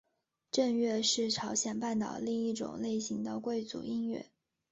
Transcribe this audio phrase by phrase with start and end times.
[0.49, 4.31] 正乐是朝鲜半岛另一种类型的贵族音乐。